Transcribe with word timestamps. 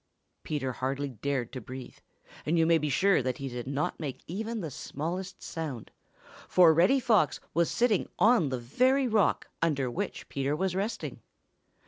Peter 0.41 0.71
hardly 0.73 1.09
dared 1.09 1.51
to 1.51 1.61
breathe, 1.61 1.99
and 2.43 2.57
you 2.57 2.65
may 2.65 2.79
be 2.79 2.89
sure 2.89 3.21
that 3.21 3.37
he 3.37 3.47
did 3.47 3.67
not 3.67 3.99
make 3.99 4.23
even 4.25 4.59
the 4.61 4.71
smallest 4.71 5.43
sound, 5.43 5.91
for 6.47 6.73
Reddy 6.73 6.99
Fox 6.99 7.39
was 7.53 7.69
sitting 7.69 8.09
on 8.17 8.49
the 8.49 8.57
very 8.57 9.07
rock 9.07 9.47
under 9.61 9.91
which 9.91 10.27
Peter 10.27 10.55
was 10.55 10.75
resting. 10.75 11.21